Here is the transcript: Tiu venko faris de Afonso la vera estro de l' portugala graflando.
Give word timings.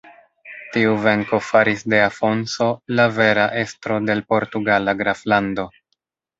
Tiu 0.77 0.95
venko 1.03 1.39
faris 1.49 1.83
de 1.93 1.99
Afonso 2.07 2.71
la 3.01 3.07
vera 3.19 3.47
estro 3.67 4.01
de 4.09 4.15
l' 4.19 4.27
portugala 4.35 4.99
graflando. 5.05 5.71